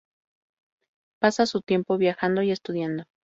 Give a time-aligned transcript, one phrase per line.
[1.19, 3.03] Pasa su tiempo viajando y estudiando.